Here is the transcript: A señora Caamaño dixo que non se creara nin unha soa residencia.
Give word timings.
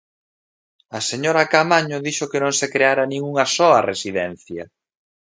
A 0.97 0.99
señora 1.09 1.49
Caamaño 1.51 1.97
dixo 2.05 2.29
que 2.31 2.41
non 2.43 2.53
se 2.59 2.67
creara 2.73 3.03
nin 3.11 3.21
unha 3.31 3.45
soa 3.55 3.79
residencia. 3.91 4.63